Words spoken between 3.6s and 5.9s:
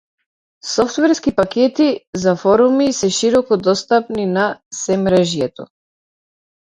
достапни на семрежјето.